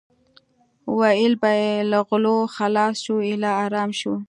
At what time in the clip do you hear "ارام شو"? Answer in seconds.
3.65-4.13